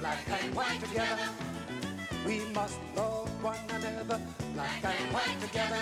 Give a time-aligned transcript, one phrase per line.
[0.00, 1.28] black and white together.
[2.26, 4.20] We must love one another,
[4.54, 5.80] black and white together.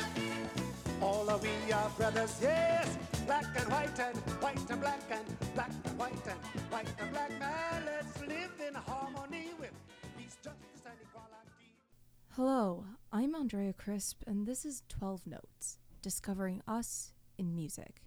[1.03, 5.71] All of we are brothers, yes, black and white and white and black and black
[5.85, 6.39] and white and
[6.71, 7.31] white and black.
[7.39, 9.73] Man, let's live in harmony with
[10.17, 11.75] peace, justice, and equality.
[12.33, 18.06] Hello, I'm Andrea Crisp, and this is 12 Notes Discovering Us in Music.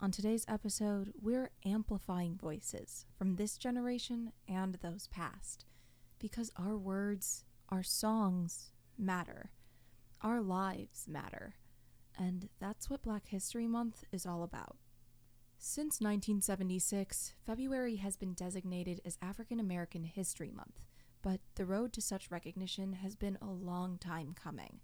[0.00, 5.64] On today's episode, we're amplifying voices from this generation and those past
[6.20, 9.50] because our words, our songs matter,
[10.22, 11.56] our lives matter,
[12.16, 14.76] and that's what Black History Month is all about.
[15.58, 20.78] Since 1976, February has been designated as African American History Month,
[21.22, 24.78] but the road to such recognition has been a long time coming.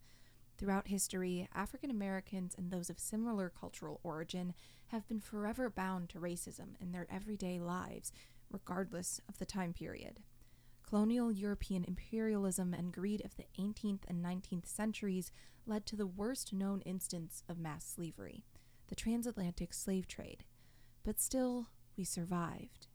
[0.57, 4.55] Throughout history, African Americans and those of similar cultural origin
[4.89, 8.13] have been forever bound to racism in their everyday lives,
[8.51, 10.21] regardless of the time period.
[10.89, 15.33] Colonial European imperialism and greed of the 18th and 19th centuries
[15.67, 18.45] led to the worst known instance of mass slavery,
[18.89, 20.45] the transatlantic slave trade.
[21.03, 22.87] But still, we survived.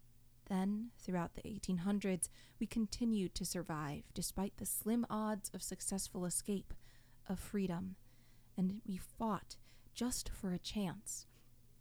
[0.47, 6.73] Then, throughout the 1800s, we continued to survive despite the slim odds of successful escape,
[7.29, 7.95] of freedom,
[8.57, 9.55] and we fought
[9.93, 11.27] just for a chance.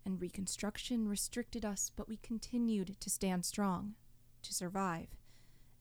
[0.04, 3.94] And Reconstruction restricted us, but we continued to stand strong,
[4.42, 5.08] to survive.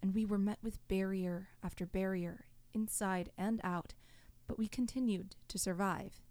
[0.01, 3.93] And we were met with barrier after barrier, inside and out,
[4.47, 6.21] but we continued to survive.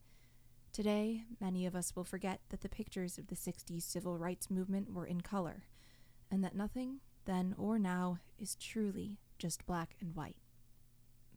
[0.72, 4.92] Today, many of us will forget that the pictures of the 60s civil rights movement
[4.92, 5.64] were in color,
[6.30, 10.36] and that nothing, then or now, is truly just black and white.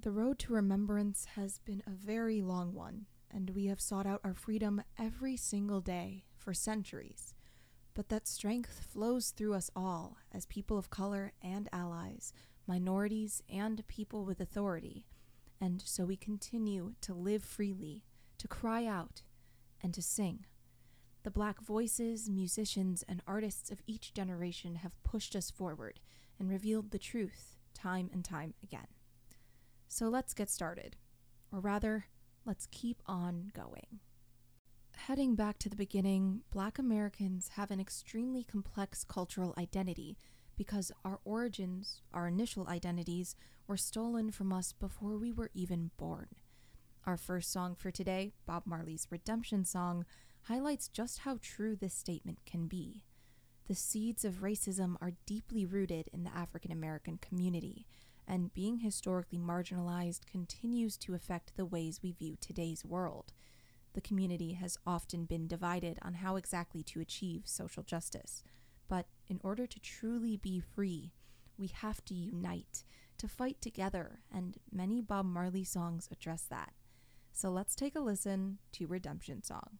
[0.01, 4.21] The road to remembrance has been a very long one, and we have sought out
[4.23, 7.35] our freedom every single day for centuries.
[7.95, 12.31] But that strength flows through us all as people of color and allies,
[12.65, 15.05] minorities and people with authority.
[15.59, 18.05] And so we continue to live freely,
[18.37, 19.23] to cry out,
[19.81, 20.45] and to sing.
[21.23, 25.99] The black voices, musicians, and artists of each generation have pushed us forward
[26.39, 28.87] and revealed the truth time and time again.
[29.91, 30.95] So let's get started.
[31.51, 32.05] Or rather,
[32.45, 33.99] let's keep on going.
[34.95, 40.15] Heading back to the beginning, Black Americans have an extremely complex cultural identity
[40.55, 43.35] because our origins, our initial identities,
[43.65, 46.27] were stolen from us before we were even born.
[47.05, 50.05] Our first song for today, Bob Marley's Redemption Song,
[50.43, 53.05] highlights just how true this statement can be.
[53.67, 57.87] The seeds of racism are deeply rooted in the African American community,
[58.29, 63.33] and being historically marginalized continues to affect the ways we view today's world.
[63.93, 68.43] The community has often been divided on how exactly to achieve social justice.
[68.87, 71.11] But in order to truly be free,
[71.57, 72.83] we have to unite,
[73.17, 76.73] to fight together, and many Bob Marley songs address that.
[77.33, 79.79] So let's take a listen to Redemption Song.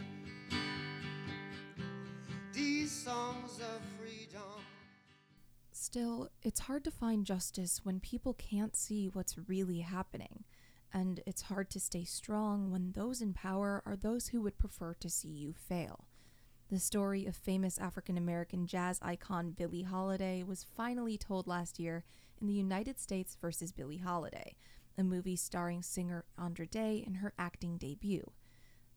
[2.53, 4.41] These songs of freedom.
[5.71, 10.43] Still, it's hard to find justice when people can't see what's really happening.
[10.93, 14.93] And it's hard to stay strong when those in power are those who would prefer
[14.95, 16.05] to see you fail.
[16.69, 22.03] The story of famous African American jazz icon Billie Holiday was finally told last year
[22.39, 24.55] in The United States versus Billie Holiday,
[24.97, 28.31] a movie starring singer Andra Day in her acting debut.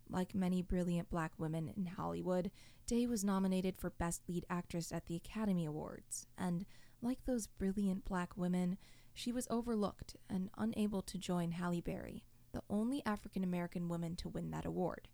[0.09, 2.51] Like many brilliant black women in Hollywood,
[2.87, 6.67] Day was nominated for Best Lead Actress at the Academy Awards, and
[7.01, 8.77] like those brilliant black women,
[9.15, 14.29] she was overlooked and unable to join Halle Berry, the only African American woman to
[14.29, 15.09] win that award.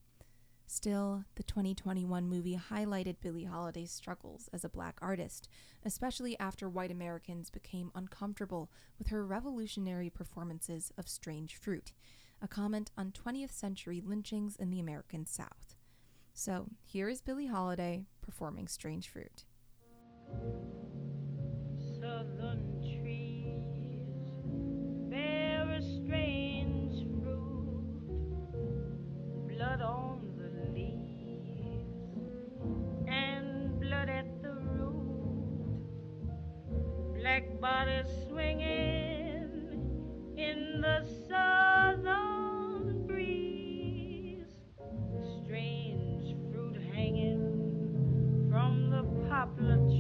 [0.67, 5.49] Still, the 2021 movie highlighted Billie Holiday's struggles as a black artist,
[5.85, 11.93] especially after white Americans became uncomfortable with her revolutionary performances of Strange Fruit,
[12.43, 15.77] a comment on 20th century lynchings in the American South.
[16.33, 19.45] So, here is Billie Holiday performing Strange Fruit.
[22.01, 24.07] Southern trees
[25.11, 28.09] bear a strange fruit,
[29.49, 31.85] blood on the leaves
[33.07, 35.83] and blood at the root,
[37.21, 39.41] black body swinging
[40.39, 41.05] in the
[49.41, 50.00] from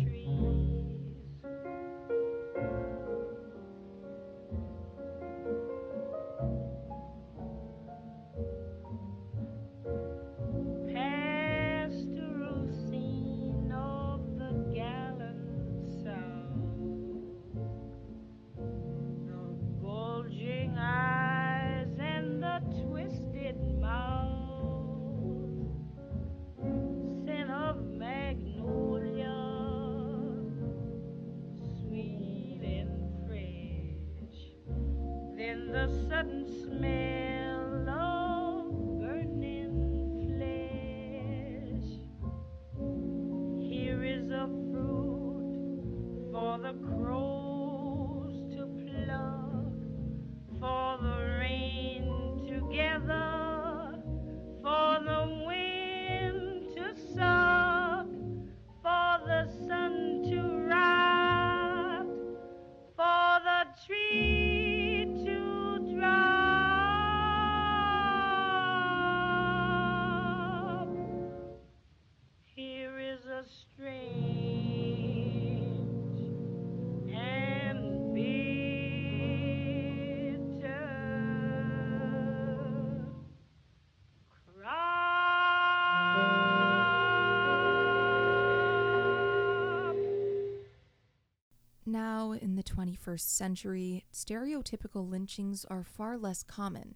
[93.01, 96.95] 21st century, stereotypical lynchings are far less common.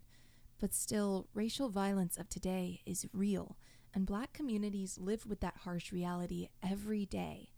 [0.61, 3.57] But still, racial violence of today is real,
[3.93, 7.51] and black communities live with that harsh reality every day.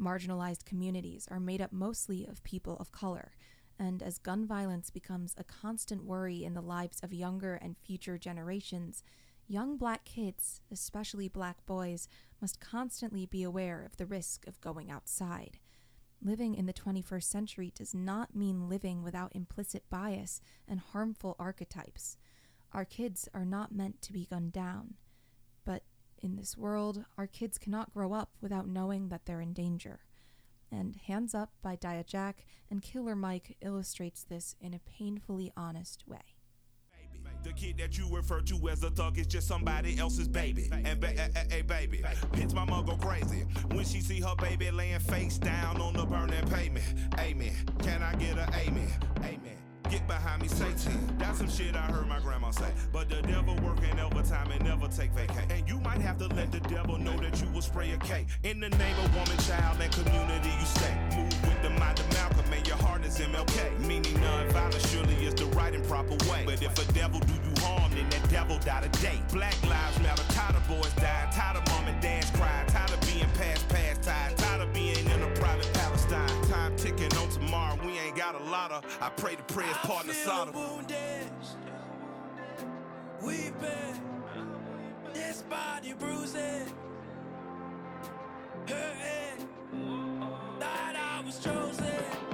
[0.00, 3.32] Marginalized communities are made up mostly of people of color,
[3.78, 8.18] and as gun violence becomes a constant worry in the lives of younger and future
[8.18, 9.02] generations,
[9.46, 12.08] young black kids, especially black boys,
[12.40, 15.58] must constantly be aware of the risk of going outside.
[16.20, 22.16] Living in the 21st century does not mean living without implicit bias and harmful archetypes.
[22.72, 24.94] Our kids are not meant to be gunned down.
[25.64, 25.84] But
[26.20, 30.00] in this world, our kids cannot grow up without knowing that they're in danger.
[30.70, 36.06] And Hands Up by Daye Jack and Killer Mike illustrates this in a painfully honest
[36.06, 36.37] way.
[37.44, 40.68] The kid that you refer to as a thug is just somebody else's baby.
[40.72, 42.02] And ba- hey, hey, baby,
[42.34, 46.04] hits my mom go crazy when she see her baby laying face down on the
[46.04, 46.84] burning pavement.
[47.18, 47.54] Amen.
[47.82, 48.90] Can I get a amen?
[49.18, 49.56] Amen.
[49.88, 51.16] Get behind me, Satan.
[51.18, 52.70] That's some shit I heard my grandma say.
[52.92, 55.50] But the devil working overtime and never take vacay.
[55.50, 58.26] And you might have to let the devil know that you will spray a K.
[58.42, 60.94] In the name of woman, child, and community, you stay.
[61.16, 62.67] Move with the mind of Malcolm, heart
[63.08, 63.86] is MLK.
[63.86, 66.42] Meaning non-violence surely is the right and proper way.
[66.44, 69.20] But if a devil do you harm, then that devil die today.
[69.32, 70.22] Black lives matter.
[70.34, 71.30] Tired of boys dying.
[71.32, 72.66] Tired of mom and dad's crying.
[72.68, 74.36] Tired of being past past tired.
[74.36, 76.42] Tired of being in a private Palestine.
[76.48, 77.78] Time ticking on tomorrow.
[77.84, 78.84] We ain't got a lot of.
[79.00, 80.54] I pray the prayers partner Sodom.
[83.20, 84.00] Weeping,
[85.12, 86.72] this body bruising,
[88.68, 89.48] hurting.
[90.60, 92.27] Thought I was chosen.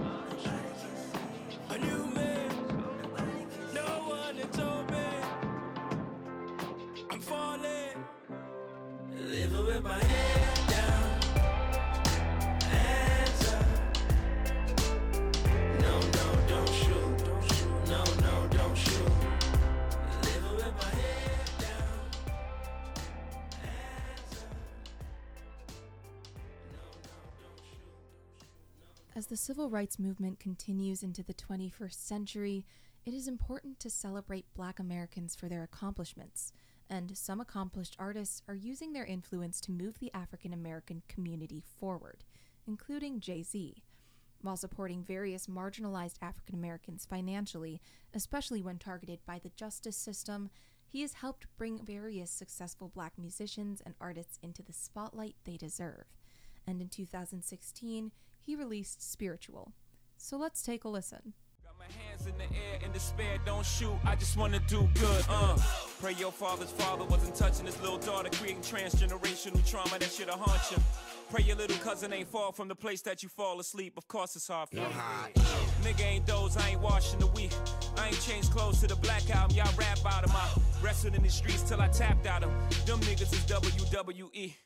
[29.17, 32.65] As the civil rights movement continues into the 21st century,
[33.05, 36.53] it is important to celebrate Black Americans for their accomplishments
[36.89, 42.25] and some accomplished artists are using their influence to move the African American community forward,
[42.67, 43.83] including Jay Z,
[44.43, 47.81] while supporting various marginalized African Americans financially,
[48.13, 50.51] especially when targeted by the justice system.
[50.87, 56.05] He has helped bring various successful black musicians and artists into the spotlight they deserve.
[56.67, 59.73] And in 2016, he released Spiritual.
[60.17, 61.33] So let's take a listen.
[61.85, 65.57] My hands in the air in despair, don't shoot, I just wanna do good, uh.
[66.01, 70.63] Pray your father's father wasn't touching his little daughter, creating transgenerational trauma that shit'll haunt
[70.71, 70.79] you.
[71.31, 74.35] Pray your little cousin ain't fall from the place that you fall asleep, of course
[74.37, 74.87] it's hard for you.
[75.83, 77.53] Nigga ain't those, I ain't washing the week.
[77.99, 80.35] I ain't changed clothes to the black album, y'all rap about 'em.
[80.35, 80.49] I
[80.83, 82.51] wrestled in the streets till I tapped out out 'em.
[82.87, 84.57] Them niggas is WWE.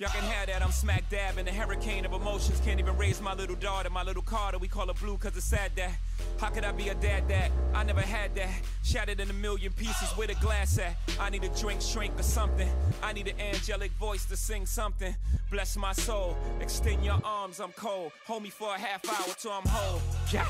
[0.00, 2.60] Y'all can have that, I'm smack dab in a hurricane of emotions.
[2.64, 4.58] Can't even raise my little daughter, my little Carter.
[4.58, 5.92] We call her blue cause it's sad that.
[6.40, 7.52] How could I be a dad that?
[7.72, 8.48] I never had that.
[8.82, 10.96] Shattered in a million pieces, with a glass at?
[11.20, 12.68] I need a drink, shrink, or something.
[13.04, 15.14] I need an angelic voice to sing something.
[15.52, 18.10] Bless my soul, extend your arms, I'm cold.
[18.26, 20.02] Hold me for a half hour till I'm whole.
[20.32, 20.44] Yeah.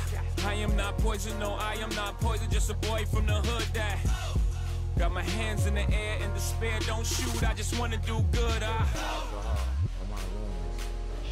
[0.47, 3.75] I am not poison, no, I am not poison, just a boy from the hood
[3.75, 3.99] that.
[4.99, 8.63] Got my hands in the air in despair, don't shoot, I just wanna do good.
[8.63, 8.87] I.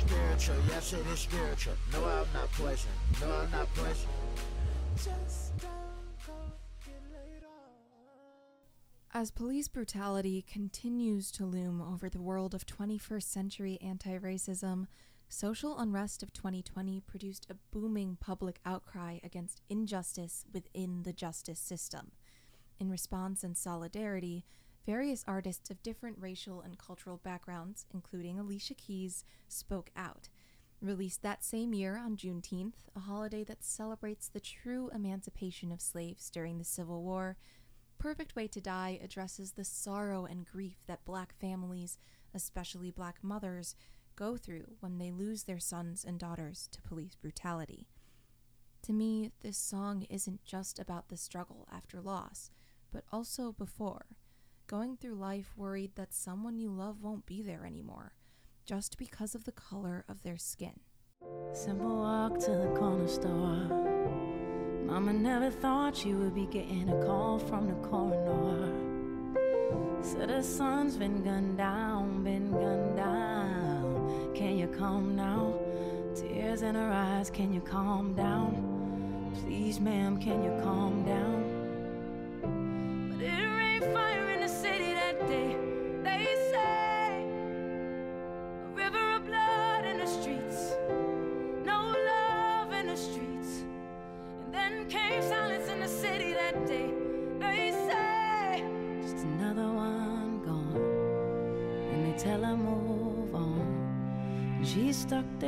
[0.01, 1.75] Spiritual, yes it is spiritual.
[1.93, 2.91] No, I'm not poison.
[3.21, 4.09] No, I'm not poison.
[4.97, 5.71] Just don't
[6.27, 6.35] go
[6.85, 7.43] get laid.
[9.15, 14.87] As police brutality continues to loom over the world of 21st century anti racism,
[15.29, 22.11] social unrest of 2020 produced a booming public outcry against injustice within the justice system.
[22.79, 24.45] In response and solidarity,
[24.87, 30.29] various artists of different racial and cultural backgrounds, including Alicia Keys, spoke out.
[30.81, 36.29] Released that same year on Juneteenth, a holiday that celebrates the true emancipation of slaves
[36.29, 37.37] during the Civil War,
[38.03, 41.99] Perfect Way to Die addresses the sorrow and grief that black families,
[42.35, 43.77] especially black mothers,
[44.17, 47.87] go through when they lose their sons and daughters to police brutality.
[48.83, 52.51] To me, this song isn't just about the struggle after loss,
[52.93, 54.07] but also before,
[54.67, 58.13] going through life worried that someone you love won't be there anymore,
[58.65, 60.81] just because of the color of their skin.
[61.53, 63.69] Simple walk to the corner store.
[64.87, 68.93] Mama never thought she would be getting a call from the coroner.
[70.03, 74.33] Said her son's been gunned down, been gunned down.
[74.35, 75.55] Can you calm now?
[76.17, 79.33] Tears in her eyes, can you calm down?
[79.41, 80.82] Please, ma'am, can you calm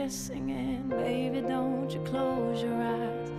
[0.08, 3.30] singing, baby, don't you close your eyes.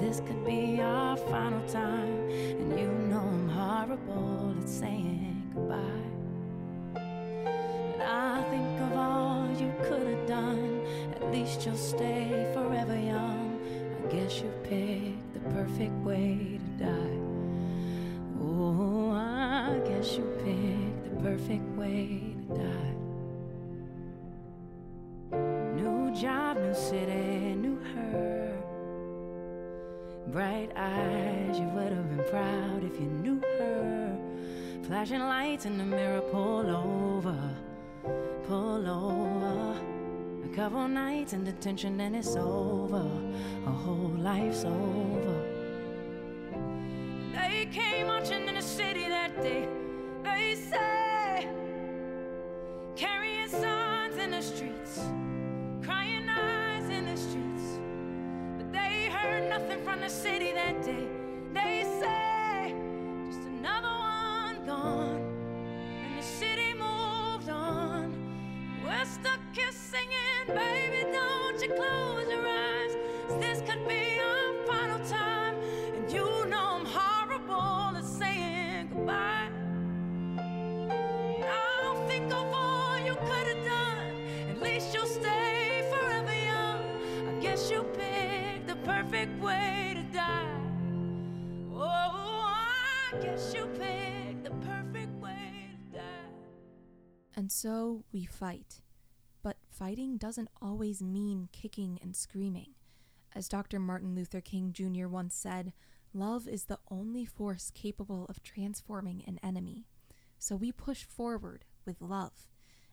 [0.00, 5.76] This could be our final time, and you know I'm horrible at saying goodbye.
[7.00, 10.86] And I think of all you could have done.
[11.14, 13.58] At least you'll stay forever young.
[14.04, 17.18] I guess you picked the perfect way to die.
[18.42, 22.99] Oh, I guess you picked the perfect way to die.
[26.90, 28.52] City, knew her.
[30.26, 34.18] Bright eyes, you would have been proud if you knew her.
[34.82, 37.38] Flashing lights in the mirror, pull over,
[38.48, 39.78] pull over.
[40.44, 43.08] A couple nights in detention, and it's over.
[43.66, 45.36] A whole life's over.
[47.32, 49.68] They came marching in the city that day.
[50.24, 51.48] They say,
[52.96, 54.98] carrying signs in the streets,
[59.40, 61.06] heard nothing from the city that day.
[61.52, 62.74] They say,
[63.26, 65.29] just another one gone.
[97.40, 98.82] And so we fight.
[99.42, 102.74] But fighting doesn't always mean kicking and screaming.
[103.34, 103.80] As Dr.
[103.80, 105.06] Martin Luther King Jr.
[105.06, 105.72] once said,
[106.12, 109.86] love is the only force capable of transforming an enemy.
[110.38, 112.46] So we push forward with love,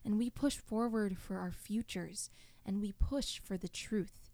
[0.06, 2.30] and we push forward for our futures,
[2.66, 4.30] and we push for the truth.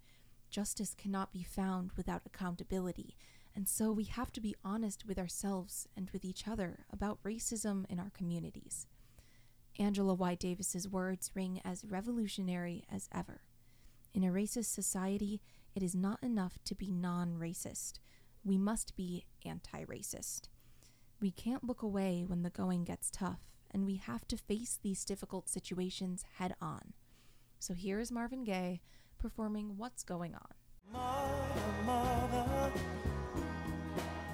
[0.51, 3.17] Justice cannot be found without accountability,
[3.55, 7.85] and so we have to be honest with ourselves and with each other about racism
[7.89, 8.85] in our communities.
[9.79, 10.35] Angela Y.
[10.35, 13.41] Davis's words ring as revolutionary as ever.
[14.13, 15.41] In a racist society,
[15.75, 17.93] it is not enough to be non racist.
[18.45, 20.49] We must be anti racist.
[21.19, 23.39] We can't look away when the going gets tough,
[23.71, 26.93] and we have to face these difficult situations head on.
[27.59, 28.81] So here is Marvin Gaye
[29.17, 30.91] performing What's Going On.
[30.91, 32.71] Mother, mother,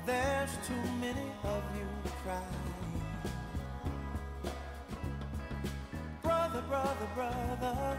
[0.06, 2.69] there's too many of you.
[6.70, 7.98] Brother, brother,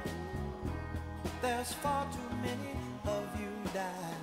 [1.42, 4.19] there's far too many of you dying.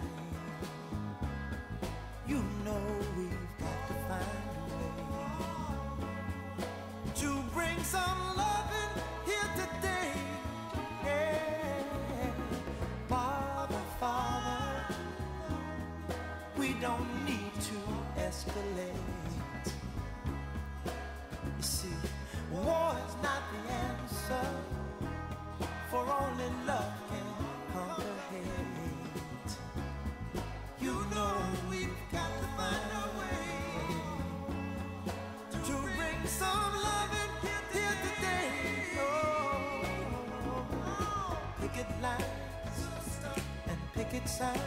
[44.27, 44.59] And.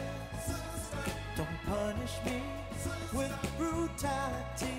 [1.37, 2.41] Don't punish me
[3.13, 4.77] with brutality.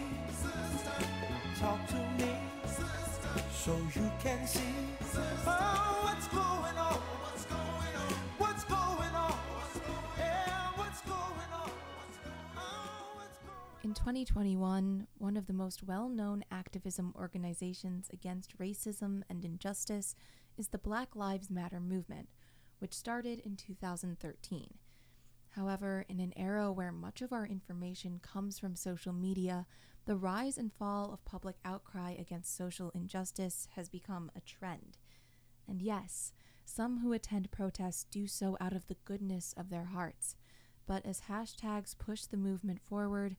[1.58, 2.34] Talk to me
[3.52, 4.60] so you can see?
[5.46, 7.02] Oh, what's going on?
[13.84, 20.14] In 2021, one of the most well known activism organizations against racism and injustice
[20.56, 22.28] is the Black Lives Matter movement,
[22.82, 24.74] which started in 2013.
[25.50, 29.68] However, in an era where much of our information comes from social media,
[30.04, 34.98] the rise and fall of public outcry against social injustice has become a trend.
[35.68, 36.32] And yes,
[36.64, 40.34] some who attend protests do so out of the goodness of their hearts,
[40.84, 43.36] but as hashtags push the movement forward,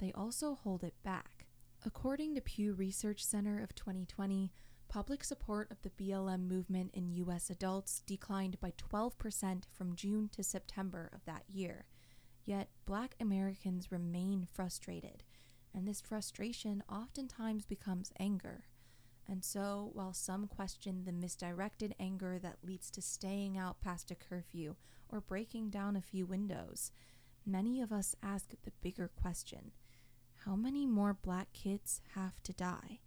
[0.00, 1.46] they also hold it back.
[1.86, 4.52] According to Pew Research Center of 2020,
[4.92, 7.48] public support of the BLM movement in U.S.
[7.48, 11.86] adults declined by 12% from June to September of that year.
[12.44, 15.22] Yet, black Americans remain frustrated,
[15.74, 18.64] and this frustration oftentimes becomes anger.
[19.26, 24.14] And so, while some question the misdirected anger that leads to staying out past a
[24.14, 24.76] curfew
[25.08, 26.92] or breaking down a few windows,
[27.46, 29.70] many of us ask the bigger question
[30.44, 32.98] how many more black kids have to die?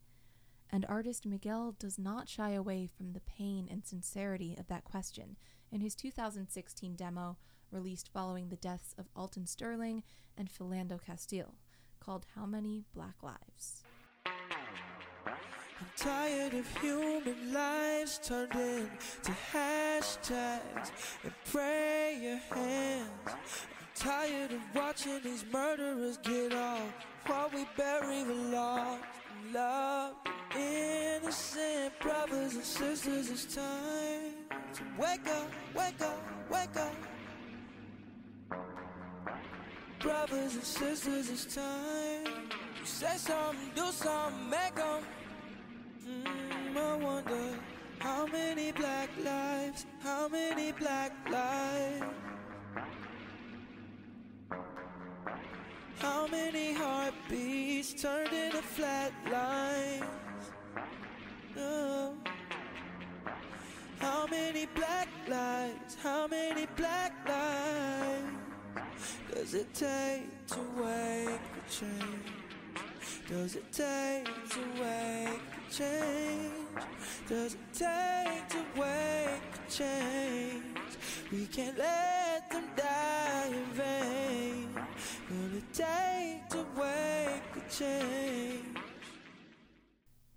[0.71, 5.37] And artist Miguel does not shy away from the pain and sincerity of that question
[5.71, 7.37] in his 2016 demo
[7.71, 10.03] released following the deaths of Alton Sterling
[10.37, 11.55] and Philando Castile,
[11.99, 13.83] called How Many Black Lives?
[14.25, 20.91] I'm tired of human lives turned into hashtags
[21.23, 23.09] and prayer hands.
[23.27, 26.93] I'm tired of watching these murderers get off
[27.25, 29.03] while we bury the lost
[29.35, 30.15] and loved
[30.55, 33.29] innocent brothers and sisters.
[33.29, 34.33] It's time
[34.73, 36.19] to wake up, wake up,
[36.49, 36.95] wake up.
[39.99, 42.25] Brothers and sisters, it's time.
[42.79, 45.03] You say something, do something, make 'em.
[46.07, 47.59] Mm, I wonder
[47.99, 52.05] how many black lives, how many black lives,
[55.99, 60.03] how many heartbeats turned into flat lines.
[61.57, 62.13] Oh.
[63.99, 68.35] How many black lives, how many black lives
[69.33, 72.33] does it take to wake a change?
[73.27, 76.51] Does it take to wake a change?
[77.27, 80.91] Does it take to wake a change?
[81.31, 83.04] We can't let them die
[85.75, 88.77] take to wake a change?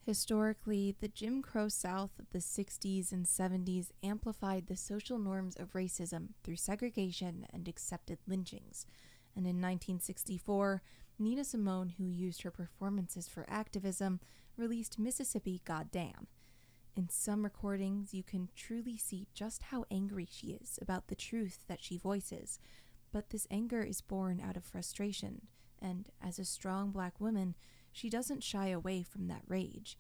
[0.05, 5.75] Historically, the Jim Crow South of the 60s and 70s amplified the social norms of
[5.75, 8.87] racism through segregation and accepted lynchings.
[9.37, 10.83] And in 1964,
[11.19, 14.21] Nina Simone, who used her performances for activism,
[14.57, 16.27] released Mississippi Goddamn.
[16.97, 21.61] In some recordings, you can truly see just how angry she is about the truth
[21.69, 22.59] that she voices,
[23.13, 25.49] but this anger is born out of frustration,
[25.81, 27.55] and as a strong black woman,
[27.93, 29.97] she doesn't shy away from that rage.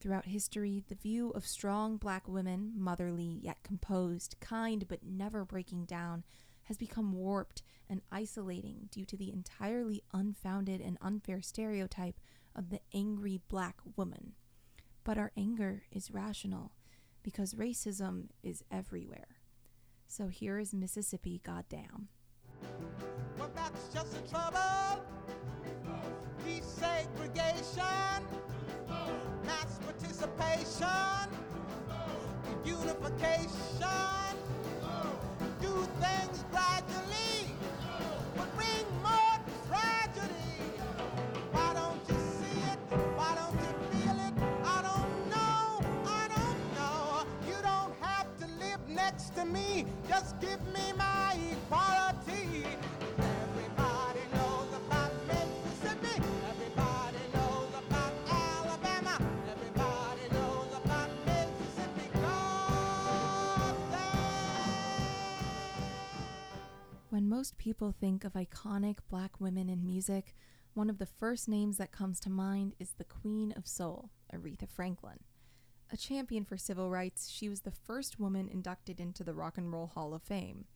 [0.00, 5.84] Throughout history, the view of strong black women, motherly yet composed, kind but never breaking
[5.84, 6.24] down,
[6.64, 12.20] has become warped and isolating due to the entirely unfounded and unfair stereotype
[12.54, 14.32] of the angry black woman.
[15.04, 16.72] But our anger is rational
[17.22, 19.36] because racism is everywhere.
[20.06, 22.08] So here is Mississippi, goddamn.
[23.38, 25.04] Well, that's just the trouble.
[26.46, 28.22] Desegregation,
[29.46, 31.28] mass participation,
[32.64, 34.36] unification.
[35.60, 37.29] Do things gradually,
[49.34, 49.86] to me.
[50.08, 52.66] Just give me my equality.
[53.18, 56.22] Everybody knows about Mississippi.
[56.48, 59.18] Everybody knows about Alabama.
[59.50, 62.18] Everybody knows about Mississippi.
[67.10, 70.34] When most people think of iconic black women in music,
[70.74, 74.68] one of the first names that comes to mind is the Queen of Soul, Aretha
[74.68, 75.18] Franklin.
[75.92, 79.72] A champion for civil rights, she was the first woman inducted into the Rock and
[79.72, 80.66] Roll Hall of Fame.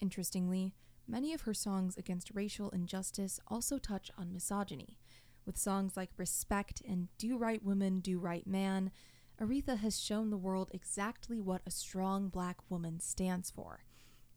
[0.00, 0.74] Interestingly,
[1.08, 4.98] many of her songs against racial injustice also touch on misogyny.
[5.44, 8.90] With songs like Respect and Do Right Woman, Do Right Man,
[9.40, 13.80] Aretha has shown the world exactly what a strong black woman stands for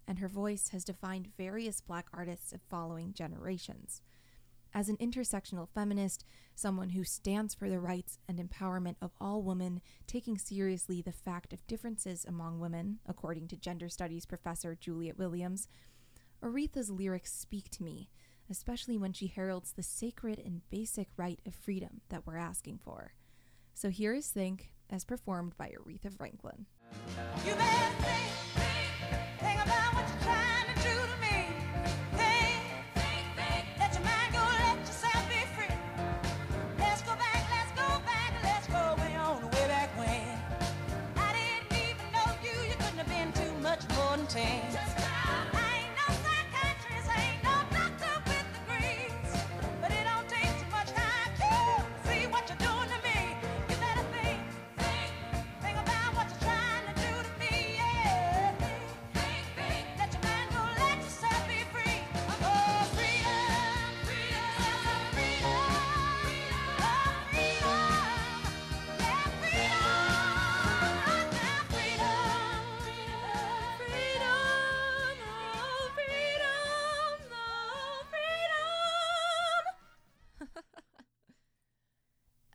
[0.08, 4.02] and her voice has defined various black artists of following generations.
[4.74, 6.24] As an intersectional feminist,
[6.56, 11.54] someone who stands for the rights and empowerment of all women, taking seriously the fact
[11.54, 15.68] of differences among women, according to gender studies professor Juliet Williams,
[16.44, 18.10] Aretha's lyrics speak to me,
[18.50, 23.14] especially when she heralds the sacred and basic right of freedom that we're asking for.
[23.74, 26.66] So here is Think, as performed by Aretha Franklin.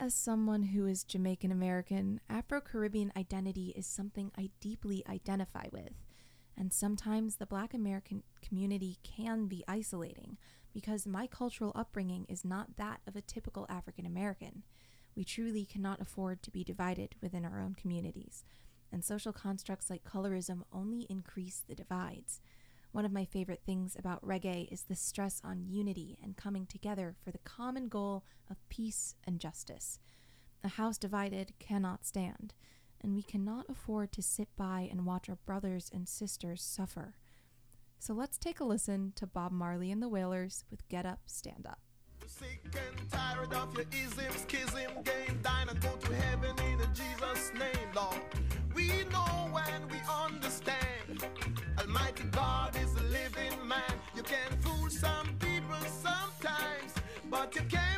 [0.03, 5.93] As someone who is Jamaican American, Afro Caribbean identity is something I deeply identify with.
[6.57, 10.39] And sometimes the Black American community can be isolating
[10.75, 14.65] because my cultural upbringing is not that of a typical African American.
[15.15, 18.43] We truly cannot afford to be divided within our own communities,
[18.91, 22.41] and social constructs like colorism only increase the divides.
[22.93, 27.17] One of my favorite things about reggae is the stress on unity and coming together
[27.25, 29.99] for the common goal of peace and justice.
[30.63, 32.53] A house divided cannot stand,
[33.03, 37.17] and we cannot afford to sit by and watch our brothers and sisters suffer.
[37.99, 41.67] So let's take a listen to Bob Marley and the Wailers with Get Up, Stand
[41.67, 41.81] Up.
[42.27, 47.53] Sick and tired of your ism, schism, game, dine and go to heaven in Jesus'
[47.59, 48.21] name, Lord.
[48.75, 51.27] We know when we understand.
[51.95, 53.93] Almighty God is a living man.
[54.17, 56.95] You can fool some people sometimes,
[57.29, 57.92] but you can't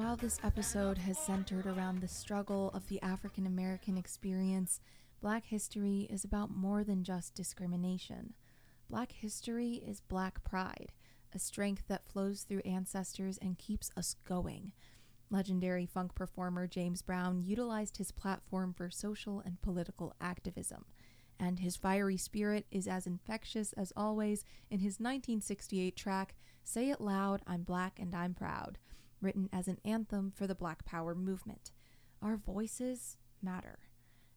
[0.00, 4.80] While this episode has centered around the struggle of the African American experience,
[5.20, 8.32] Black history is about more than just discrimination.
[8.88, 10.92] Black history is Black pride,
[11.34, 14.72] a strength that flows through ancestors and keeps us going.
[15.28, 20.86] Legendary funk performer James Brown utilized his platform for social and political activism,
[21.38, 27.02] and his fiery spirit is as infectious as always in his 1968 track, Say It
[27.02, 28.78] Loud, I'm Black and I'm Proud,
[29.20, 31.72] written as an anthem for the Black Power movement.
[32.22, 33.78] Our voices matter,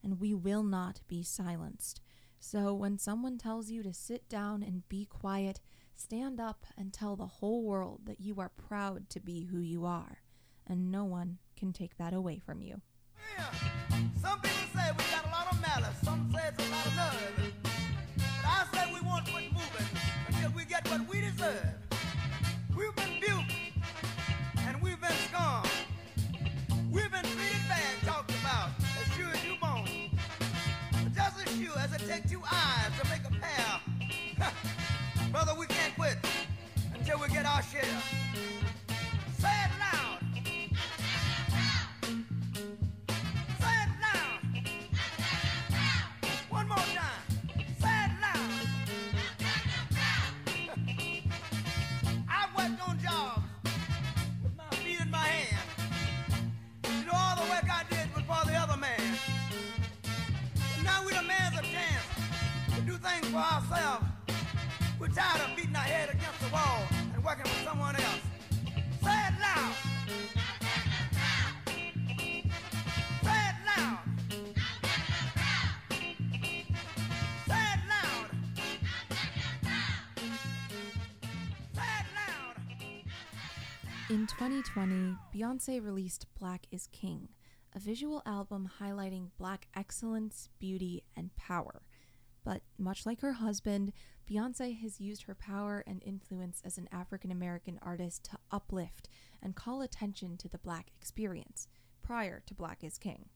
[0.04, 2.02] and we will not be silenced.
[2.40, 5.62] So when someone tells you to sit down and be quiet,
[5.96, 9.86] stand up and tell the whole world that you are proud to be who you
[9.86, 10.20] are,
[10.68, 12.82] and no one can take that away from you.
[14.22, 15.98] Some people say we got a lot of malice.
[16.04, 17.54] Some say it's a lot of nerve.
[17.64, 19.00] But I say we
[19.32, 21.83] quit moving until we get what we deserve.
[84.14, 87.30] In 2020, Beyonce released Black is King,
[87.76, 91.82] a visual album highlighting black excellence, beauty, and power.
[92.44, 93.92] But much like her husband,
[94.30, 99.10] Beyonce has used her power and influence as an African American artist to uplift
[99.42, 101.68] and call attention to the black experience
[102.04, 103.30] prior to Black is King.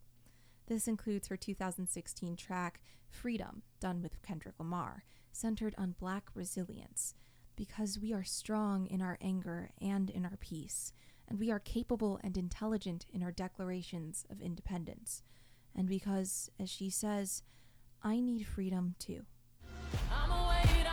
[0.68, 7.16] This includes her 2016 track Freedom, done with Kendrick Lamar, centered on black resilience.
[7.58, 10.94] Because we are strong in our anger and in our peace,
[11.28, 15.24] and we are capable and intelligent in our declarations of independence.
[15.76, 17.44] And because, as she says,
[18.04, 19.26] I need freedom too.
[20.12, 20.88] I'ma wade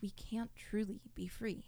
[0.00, 1.66] We can't truly be free.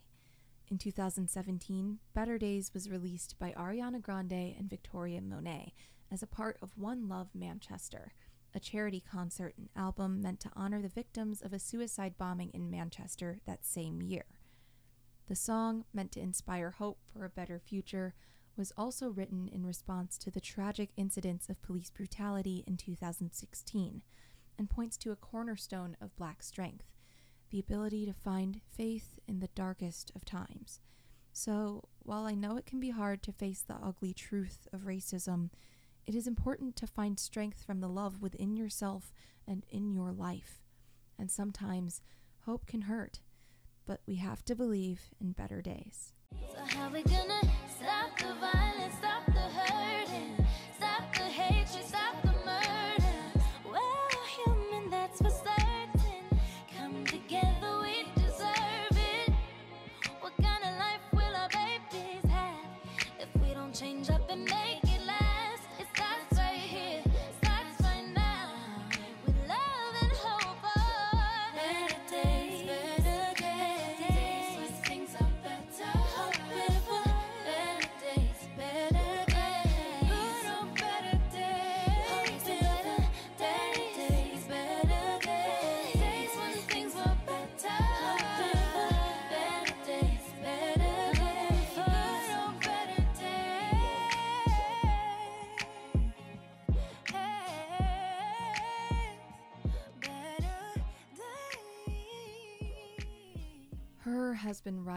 [0.68, 5.74] In 2017, Better Days was released by Ariana Grande and Victoria Monet
[6.10, 8.12] as a part of One Love Manchester,
[8.54, 12.70] a charity concert and album meant to honor the victims of a suicide bombing in
[12.70, 14.24] Manchester that same year.
[15.28, 18.14] The song, meant to inspire hope for a better future,
[18.56, 24.02] was also written in response to the tragic incidents of police brutality in 2016
[24.58, 26.84] and points to a cornerstone of Black strength
[27.50, 30.80] the ability to find faith in the darkest of times.
[31.32, 35.50] So, while I know it can be hard to face the ugly truth of racism,
[36.06, 39.12] it is important to find strength from the love within yourself
[39.46, 40.60] and in your life.
[41.18, 42.02] And sometimes
[42.46, 43.20] hope can hurt,
[43.86, 46.12] but we have to believe in better days.
[49.00, 49.09] So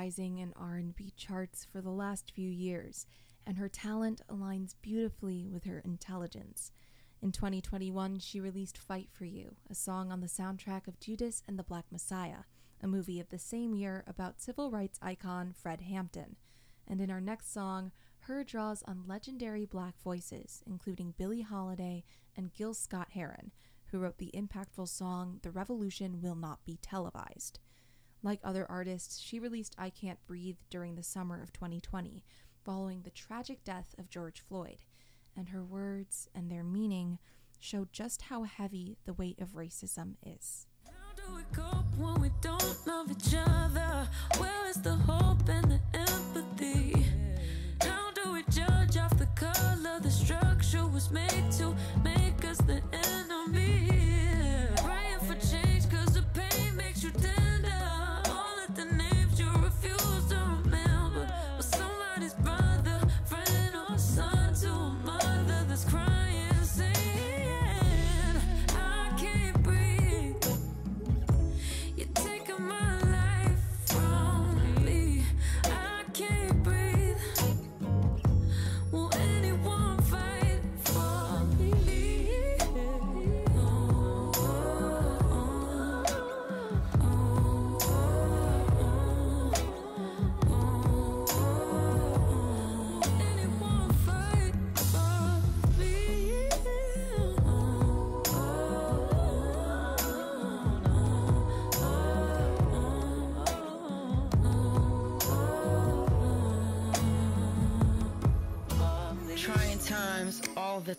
[0.03, 3.05] rising in R&B charts for the last few years,
[3.47, 5.81] and her talent aligns beautifully with H.E.R.
[5.85, 6.73] intelligence.
[7.21, 11.57] In 2021, she released Fight for You, a song on the soundtrack of Judas and
[11.57, 12.43] the Black Messiah,
[12.81, 16.35] a movie of the same year about civil rights icon Fred Hampton.
[16.85, 17.93] And in our next song,
[18.27, 22.03] her draws on legendary black voices, including Billie Holiday
[22.35, 23.53] and Gil Scott Heron,
[23.85, 27.61] who wrote the impactful song The Revolution Will Not Be Televised.
[28.25, 32.23] Like other artists, she released I Can't Breathe during the summer of 2020,
[32.63, 34.77] following the tragic death of George Floyd,
[35.35, 37.19] and her words and their meaning
[37.59, 40.67] show just how heavy the weight of racism is.
[41.17, 44.07] do we cope when we don't love each other?
[44.37, 47.05] Where is the hope and the empathy?
[47.81, 52.81] How do we judge off the color the structure was made to make us the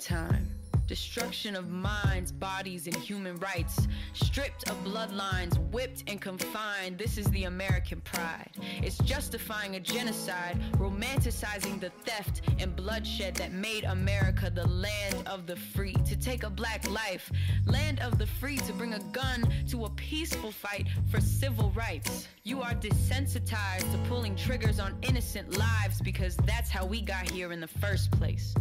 [0.04, 0.46] time.
[0.86, 3.88] Destruction of minds, bodies, and human rights.
[4.12, 6.98] Stripped of bloodlines, whipped and confined.
[6.98, 8.50] This is the American pride.
[8.82, 15.46] It's justifying a genocide, romanticizing the theft and bloodshed that made America the land of
[15.46, 15.94] the free.
[15.94, 17.32] To take a black life,
[17.64, 22.28] land of the free, to bring a gun to a peaceful fight for civil rights.
[22.42, 27.52] You are desensitized to pulling triggers on innocent lives because that's how we got here
[27.52, 28.54] in the first place.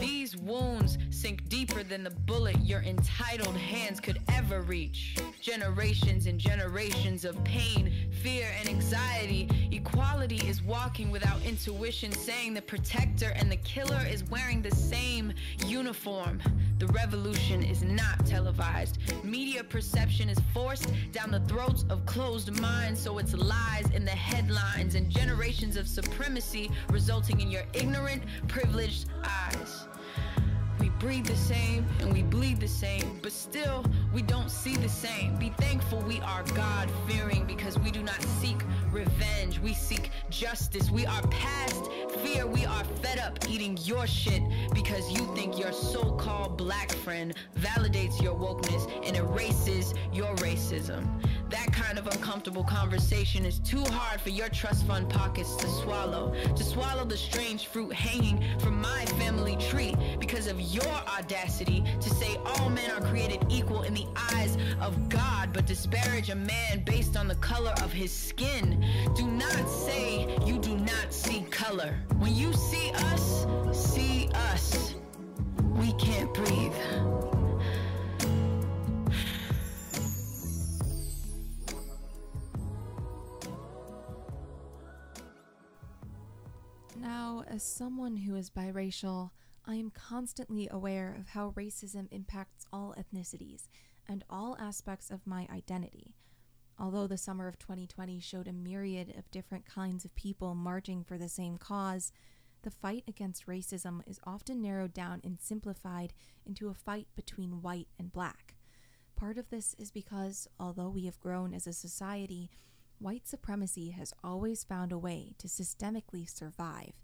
[0.00, 5.16] These wounds sink deeper than the bullet your entitled hands could ever reach.
[5.40, 9.48] Generations and generations of pain, fear, and anxiety.
[9.72, 15.32] Equality is walking without intuition, saying the protector and the killer is wearing the same
[15.66, 16.40] uniform.
[16.78, 18.98] The revolution is not televised.
[19.24, 24.12] Media perception is forced down the throats of closed minds, so it's lies in the
[24.12, 29.87] headlines and generations of supremacy resulting in your ignorant, privileged eyes.
[30.78, 34.88] We breathe the same and we bleed the same, but still we don't see the
[34.88, 35.36] same.
[35.36, 38.58] Be thankful we are God fearing because we do not seek
[38.92, 39.58] revenge.
[39.58, 40.90] We seek justice.
[40.90, 41.90] We are past
[42.22, 42.46] fear.
[42.46, 47.34] We are fed up eating your shit because you think your so called black friend
[47.58, 51.06] validates your wokeness and erases your racism.
[51.50, 56.34] That kind of uncomfortable conversation is too hard for your trust fund pockets to swallow.
[56.54, 60.84] To swallow the strange fruit hanging from my family tree because of your
[61.18, 66.28] audacity to say all men are created equal in the eyes of God, but disparage
[66.28, 68.84] a man based on the color of his skin.
[69.16, 71.94] Do not say you do not see color.
[72.18, 73.37] When you see us,
[87.78, 89.30] someone who is biracial,
[89.64, 93.68] I am constantly aware of how racism impacts all ethnicities
[94.08, 96.16] and all aspects of my identity.
[96.76, 101.16] Although the summer of 2020 showed a myriad of different kinds of people marching for
[101.16, 102.10] the same cause,
[102.62, 106.12] the fight against racism is often narrowed down and simplified
[106.44, 108.56] into a fight between white and black.
[109.14, 112.50] Part of this is because, although we have grown as a society,
[112.98, 116.94] white supremacy has always found a way to systemically survive,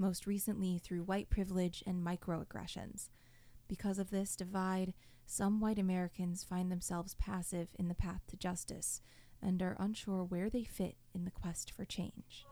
[0.00, 3.10] most recently through white privilege and microaggressions.
[3.68, 4.94] Because of this divide,
[5.26, 9.00] some white Americans find themselves passive in the path to justice
[9.42, 12.46] and are unsure where they fit in the quest for change.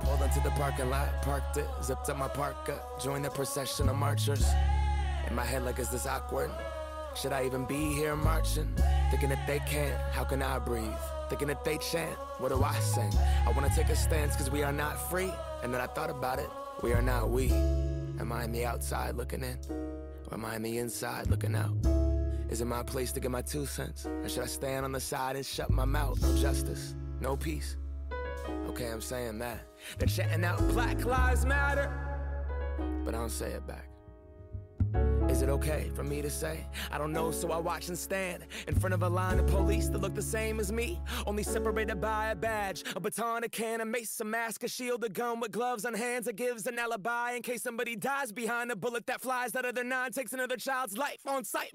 [0.00, 3.96] Pulled into the parking lot, parked it, zipped up my parka, joined the procession of
[3.96, 4.46] marchers.
[5.28, 6.50] In my head, like, is this awkward?
[7.14, 8.68] Should I even be here marching?
[9.10, 10.90] Thinking that they can't, how can I breathe?
[11.28, 13.12] Thinking that they chant, what do I sing?
[13.46, 15.32] I wanna take a stance cause we are not free.
[15.62, 16.48] And then I thought about it,
[16.82, 17.50] we are not we.
[17.50, 19.58] Am I on the outside looking in?
[20.30, 21.74] Or am I on the inside looking out?
[22.50, 24.06] Is it my place to get my two cents?
[24.06, 26.20] Or should I stand on the side and shut my mouth?
[26.22, 27.76] No justice, no peace.
[28.68, 29.60] Okay, I'm saying that.
[29.98, 31.90] They're chanting out Black Lives Matter,
[33.04, 33.88] but I don't say it back.
[35.28, 36.66] Is it okay for me to say?
[36.92, 39.88] I don't know, so I watch and stand in front of a line of police
[39.88, 43.80] that look the same as me, only separated by a badge, a baton, a can,
[43.80, 46.78] a mace, a mask, a shield, a gun with gloves on hands that gives an
[46.78, 50.32] alibi in case somebody dies behind a bullet that flies out of their nine, takes
[50.32, 51.72] another child's life on sight.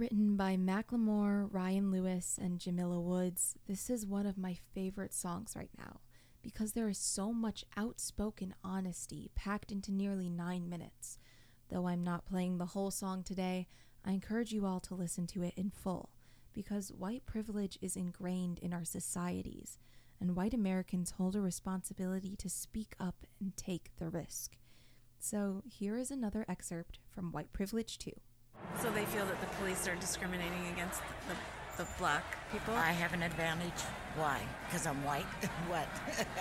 [0.00, 5.52] Written by Macklemore, Ryan Lewis, and Jamila Woods, this is one of my favorite songs
[5.54, 6.00] right now
[6.40, 11.18] because there is so much outspoken honesty packed into nearly nine minutes.
[11.68, 13.68] Though I'm not playing the whole song today,
[14.02, 16.08] I encourage you all to listen to it in full
[16.54, 19.76] because white privilege is ingrained in our societies,
[20.18, 24.56] and white Americans hold a responsibility to speak up and take the risk.
[25.18, 28.12] So here is another excerpt from White Privilege 2.
[28.80, 32.74] So they feel that the police are discriminating against the, the black people?
[32.74, 33.82] I have an advantage.
[34.16, 34.40] Why?
[34.66, 35.24] Because I'm white?
[35.68, 35.88] what?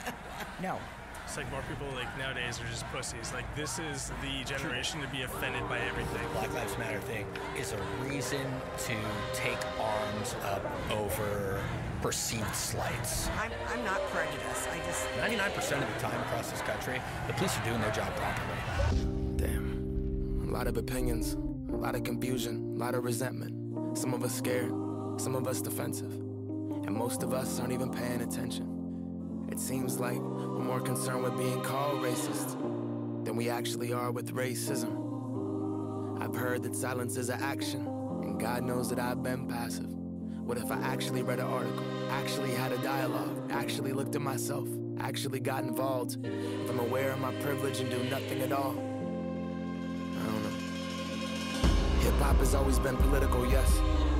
[0.61, 0.79] no.
[1.25, 3.31] It's like more people like nowadays are just pussies.
[3.33, 6.27] Like this is the generation to be offended by everything.
[6.33, 8.41] Black Lives Matter thing is a reason
[8.79, 8.95] to
[9.35, 11.61] take arms up over
[12.01, 13.29] perceived slights.
[13.37, 14.69] I'm, I'm not prejudiced.
[14.69, 15.07] I just.
[15.19, 19.35] 99% of the time across this country, the police are doing their job properly.
[19.35, 20.47] Damn.
[20.47, 21.35] A lot of opinions,
[21.79, 23.97] a lot of confusion, a lot of resentment.
[23.97, 24.73] Some of us scared,
[25.17, 29.47] some of us defensive, and most of us aren't even paying attention.
[29.49, 32.57] It seems like we're more concerned with being called racist
[33.23, 34.91] than we actually are with racism.
[36.21, 37.87] I've heard that silence is an action,
[38.23, 39.87] and God knows that I've been passive.
[39.87, 44.67] What if I actually read an article, actually had a dialogue, actually looked at myself,
[44.99, 46.17] actually got involved?
[46.25, 48.88] If I'm aware of my privilege and do nothing at all?
[52.19, 53.79] Hip hop has always been political, yes.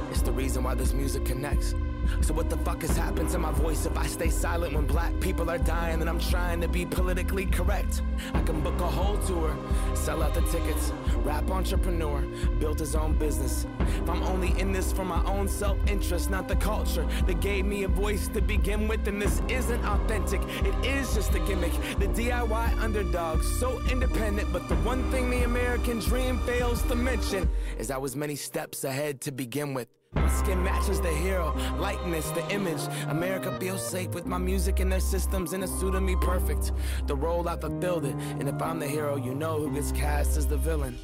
[0.10, 1.76] It's the reason why this music connects.
[2.22, 5.18] So what the fuck has happened to my voice if I stay silent when black
[5.20, 8.02] people are dying and I'm trying to be politically correct?
[8.34, 9.56] I can book a whole tour,
[9.96, 10.92] sell out the tickets,
[11.24, 12.22] rap entrepreneur,
[12.60, 13.66] built his own business.
[13.80, 17.84] If I'm only in this for my own self-interest, not the culture that gave me
[17.84, 20.42] a voice to begin with, then this isn't authentic.
[20.64, 21.74] It is just a gimmick.
[22.00, 27.50] The DIY underdog, so independent, but the one thing the American dream fails to mention
[27.78, 29.99] is I was many steps ahead to begin with.
[30.14, 32.82] My skin matches the hero, likeness, the image.
[33.10, 36.72] America feels safe with my music and their systems, and it suited me perfect.
[37.06, 40.36] The role I fulfilled it, and if I'm the hero, you know who gets cast
[40.36, 40.96] as the villain.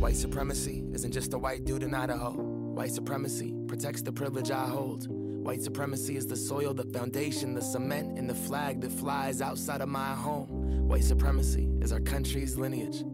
[0.00, 2.32] White supremacy isn't just a white dude in Idaho.
[2.32, 5.06] White supremacy protects the privilege I hold.
[5.08, 9.82] White supremacy is the soil, the foundation, the cement, and the flag that flies outside
[9.82, 10.88] of my home.
[10.88, 13.04] White supremacy is our country's lineage,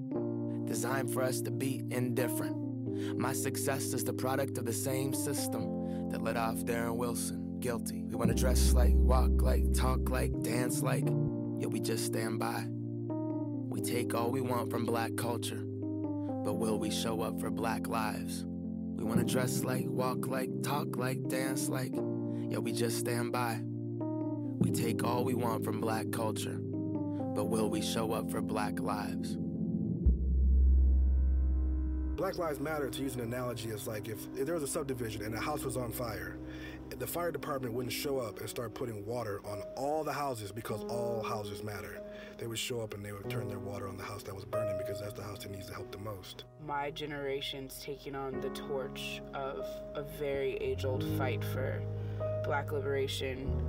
[0.67, 2.64] designed for us to be indifferent.
[3.17, 8.03] My success is the product of the same system that let off Darren Wilson guilty.
[8.03, 11.05] We wanna dress like, walk like, talk like, dance like,
[11.59, 12.67] yet we just stand by.
[12.69, 17.87] We take all we want from black culture, but will we show up for black
[17.89, 18.45] lives?
[18.47, 21.95] We wanna dress like, walk like, talk like, dance like,
[22.49, 23.61] yet we just stand by.
[23.63, 28.79] We take all we want from black culture, but will we show up for black
[28.79, 29.37] lives?
[32.17, 35.23] Black Lives Matter, to use an analogy, is like if, if there was a subdivision
[35.25, 36.37] and a house was on fire,
[36.99, 40.81] the fire department wouldn't show up and start putting water on all the houses because
[40.85, 42.01] all houses matter.
[42.39, 44.45] They would show up and they would turn their water on the house that was
[44.45, 46.45] burning because that's the house that needs the help the most.
[46.65, 51.83] My generation's taking on the torch of a very age old fight for
[52.45, 53.61] black liberation,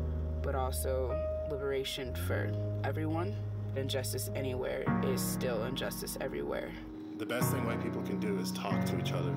[0.43, 1.19] but also
[1.49, 2.51] liberation for
[2.83, 3.35] everyone.
[3.75, 6.71] Injustice anywhere is still injustice everywhere.
[7.17, 9.33] The best thing white people can do is talk to each other.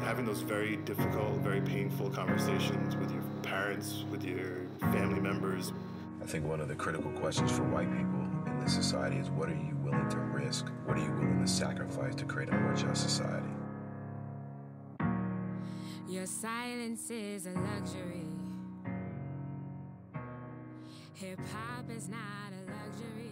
[0.00, 5.72] Having those very difficult, very painful conversations with your parents, with your family members.
[6.20, 9.48] I think one of the critical questions for white people in this society is what
[9.48, 10.66] are you willing to risk?
[10.84, 13.46] What are you willing to sacrifice to create a more just society?
[16.08, 18.26] Your silence is a luxury.
[21.14, 22.18] Hip hop is not
[22.50, 23.29] a luxury.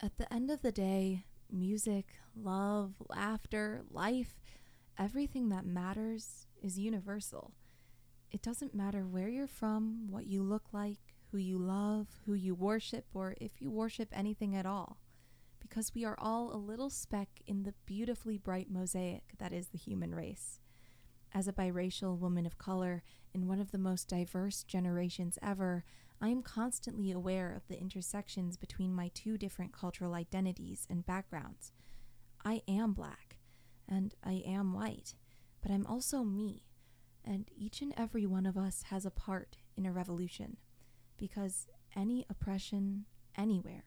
[0.00, 4.40] At the end of the day, music, love, laughter, life,
[4.98, 7.52] everything that matters is universal.
[8.30, 12.54] It doesn't matter where you're from, what you look like, who you love, who you
[12.54, 14.98] worship, or if you worship anything at all,
[15.60, 19.78] because we are all a little speck in the beautifully bright mosaic that is the
[19.78, 20.60] human race.
[21.32, 23.02] As a biracial woman of color
[23.34, 25.84] in one of the most diverse generations ever,
[26.20, 31.72] I am constantly aware of the intersections between my two different cultural identities and backgrounds.
[32.44, 33.36] I am black,
[33.88, 35.14] and I am white,
[35.60, 36.64] but I'm also me,
[37.24, 40.56] and each and every one of us has a part in a revolution,
[41.18, 43.04] because any oppression
[43.36, 43.84] anywhere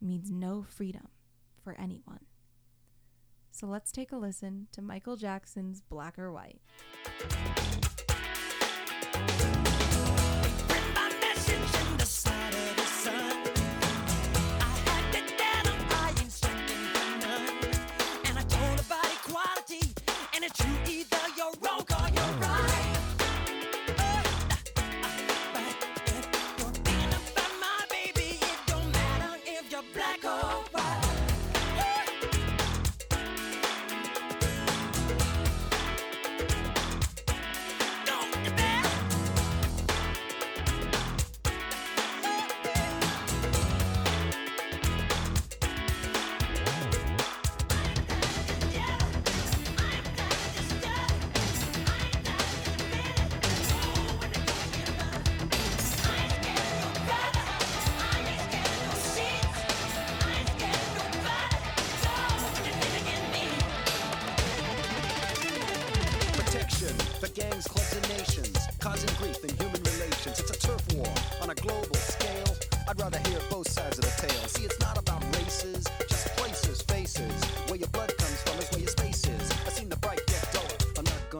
[0.00, 1.08] means no freedom
[1.62, 2.26] for anyone.
[3.50, 6.60] So let's take a listen to Michael Jackson's Black or White.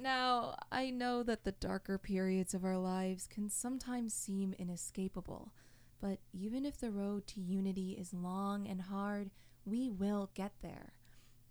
[0.00, 5.52] Now, I know that the darker periods of our lives can sometimes seem inescapable,
[6.00, 9.30] but even if the road to unity is long and hard,
[9.66, 10.94] we will get there.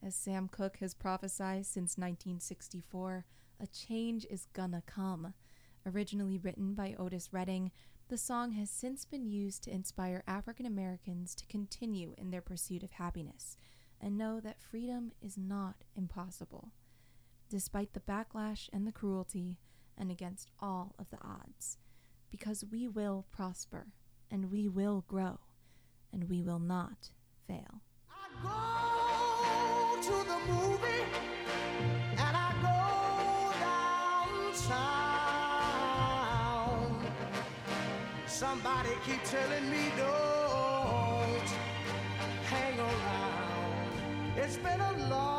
[0.02, 3.24] As Sam Cooke has prophesied since 1964,
[3.60, 5.36] a change is gonna come.
[5.86, 7.72] Originally written by Otis Redding,
[8.08, 12.82] the song has since been used to inspire African Americans to continue in their pursuit
[12.82, 13.58] of happiness
[14.02, 16.72] and know that freedom is not impossible
[17.50, 19.58] despite the backlash and the cruelty,
[19.98, 21.78] and against all of the odds.
[22.32, 23.88] Because we will prosper,
[24.32, 25.40] and we will grow,
[26.14, 27.10] and we will not
[27.48, 27.82] fail.
[38.26, 41.50] Somebody keep telling me don't
[42.46, 44.38] hang around.
[44.38, 45.39] It's been a long,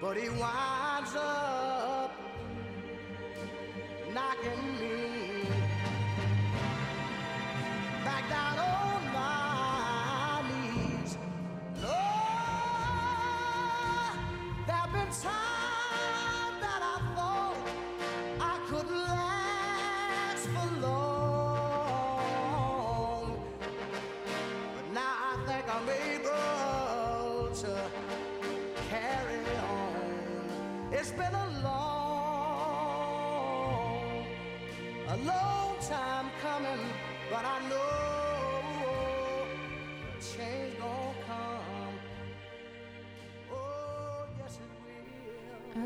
[0.00, 2.12] But he winds up
[4.14, 5.42] knocking me
[8.04, 8.77] back down oh,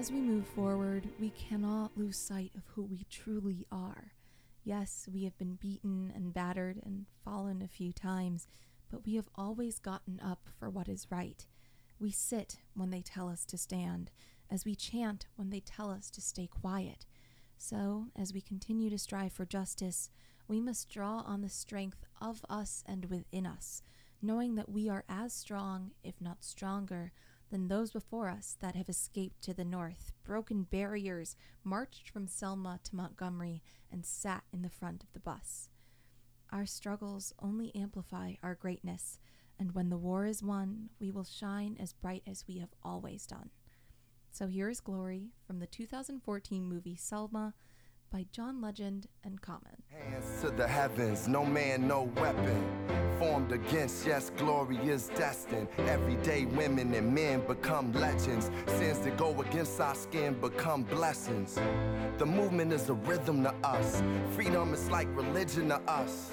[0.02, 4.14] As we move forward, we cannot lose sight of who we truly are.
[4.64, 8.48] Yes, we have been beaten and battered and fallen a few times,
[8.90, 11.46] but we have always gotten up for what is right.
[12.00, 14.10] We sit when they tell us to stand,
[14.50, 17.06] as we chant when they tell us to stay quiet.
[17.56, 20.10] So, as we continue to strive for justice,
[20.48, 23.84] we must draw on the strength of us and within us,
[24.20, 27.12] knowing that we are as strong, if not stronger,
[27.52, 32.80] than those before us that have escaped to the north, broken barriers, marched from Selma
[32.82, 35.68] to Montgomery, and sat in the front of the bus.
[36.50, 39.18] Our struggles only amplify our greatness,
[39.58, 43.26] and when the war is won, we will shine as bright as we have always
[43.26, 43.50] done.
[44.30, 47.52] So here is Glory from the 2014 movie Selma
[48.12, 49.72] by John Legend and Common.
[49.88, 52.62] Hands to the heavens, no man, no weapon.
[53.18, 55.68] Formed against, yes, glory is destined.
[55.78, 58.50] Everyday women and men become legends.
[58.66, 61.58] Sins that go against our skin become blessings.
[62.18, 64.02] The movement is a rhythm to us.
[64.32, 66.32] Freedom is like religion to us.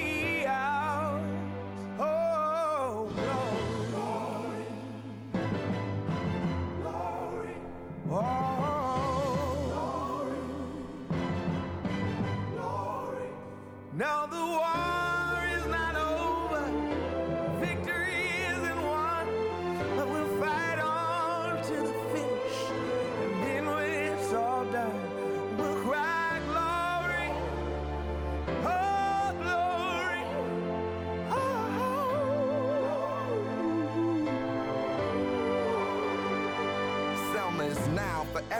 [8.13, 8.50] Oh,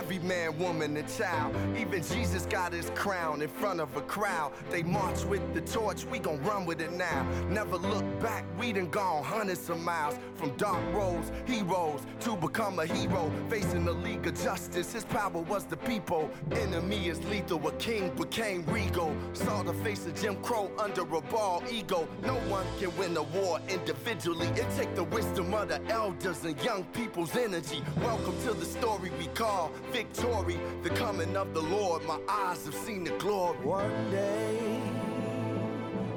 [0.01, 1.55] every man, woman, and child.
[1.77, 4.51] Even Jesus got his crown in front of a crowd.
[4.71, 7.23] They march with the torch, we gon' run with it now.
[7.49, 10.17] Never look back, we done gone hundreds of miles.
[10.37, 13.31] From dark roads, heroes, to become a hero.
[13.47, 16.31] Facing the League of Justice, his power was the people.
[16.51, 19.15] Enemy is lethal, a king became regal.
[19.33, 22.07] Saw the face of Jim Crow under a bald ego.
[22.23, 24.47] No one can win a war individually.
[24.55, 27.83] It take the wisdom of the elders and young people's energy.
[28.01, 30.59] Welcome to the story we call victory.
[30.83, 33.57] The coming of the Lord, my eyes have seen the glory.
[33.65, 34.57] One day,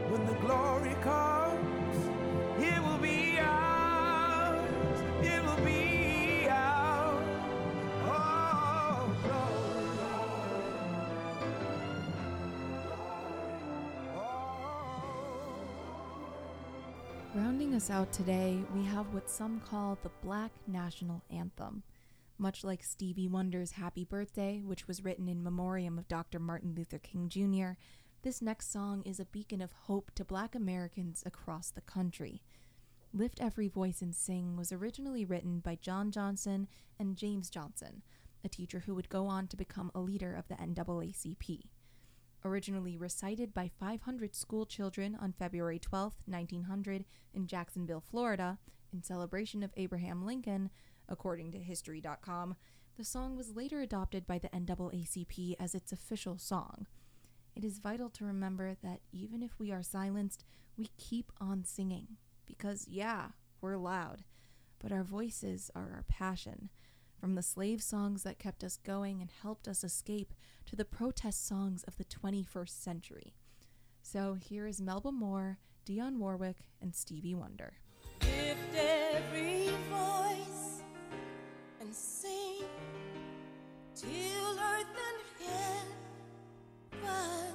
[0.09, 1.97] when the glory comes,
[2.59, 5.01] it will be ours.
[5.23, 7.27] It will be ours.
[8.07, 9.11] Oh,
[17.35, 21.83] Rounding us out today, we have what some call the Black National Anthem.
[22.37, 26.41] Much like Stevie Wonder's Happy Birthday, which was written in memoriam of Dr.
[26.41, 27.79] Martin Luther King Jr.,
[28.23, 32.43] this next song is a beacon of hope to black Americans across the country.
[33.13, 36.67] Lift Every Voice and Sing was originally written by John Johnson
[36.99, 38.03] and James Johnson,
[38.43, 41.61] a teacher who would go on to become a leader of the NAACP.
[42.45, 48.59] Originally recited by 500 school children on February 12, 1900, in Jacksonville, Florida,
[48.93, 50.71] in celebration of Abraham Lincoln,
[51.09, 52.57] according to History.com,
[52.97, 56.87] the song was later adopted by the NAACP as its official song.
[57.57, 60.45] It is vital to remember that even if we are silenced,
[60.77, 62.17] we keep on singing.
[62.47, 63.29] Because, yeah,
[63.61, 64.25] we're loud,
[64.79, 66.71] but our voices are our passion.
[67.19, 70.35] From the slave songs that kept us going and helped us escape
[70.67, 73.35] to the protest songs of the 21st century.
[74.03, 77.75] So here is Melba Moore, Dionne Warwick, and Stevie Wonder.
[83.97, 85.21] Till earth and
[87.03, 87.54] heaven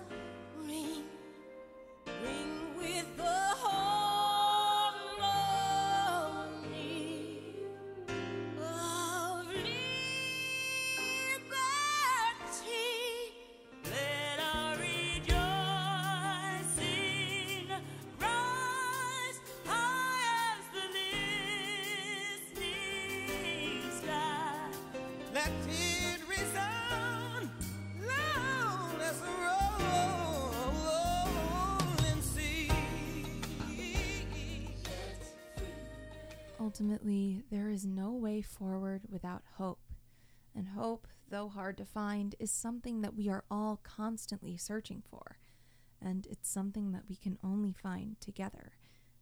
[41.70, 45.38] hard to find, is something that we are all constantly searching for.
[46.02, 48.72] And it's something that we can only find together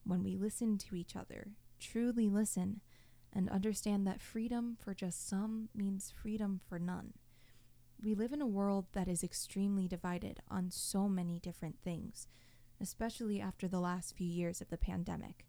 [0.05, 2.79] when we listen to each other, truly listen,
[3.33, 7.15] and understand that freedom for just some means freedom for none.
[8.01, 12.29] We live in a world that is extremely divided on so many different things,
[12.79, 15.45] especially after the last few years of the pandemic.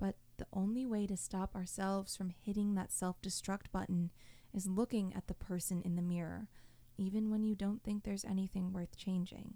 [0.00, 4.10] But the only way to stop ourselves from hitting that self destruct button
[4.54, 6.48] is looking at the person in the mirror,
[6.96, 9.54] even when you don't think there's anything worth changing.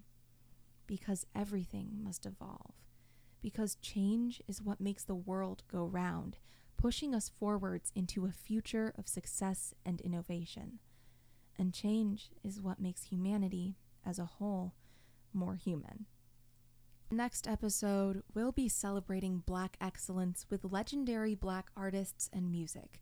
[0.85, 2.73] Because everything must evolve.
[3.41, 6.37] Because change is what makes the world go round,
[6.77, 10.79] pushing us forwards into a future of success and innovation.
[11.57, 14.73] And change is what makes humanity, as a whole,
[15.33, 16.05] more human.
[17.11, 23.01] Next episode, we'll be celebrating Black excellence with legendary Black artists and music.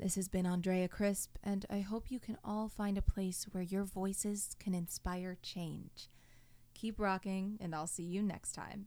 [0.00, 3.64] This has been Andrea Crisp, and I hope you can all find a place where
[3.64, 6.08] your voices can inspire change.
[6.74, 8.86] Keep rocking, and I'll see you next time.